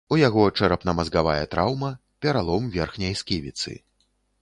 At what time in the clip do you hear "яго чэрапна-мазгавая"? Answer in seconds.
0.27-1.45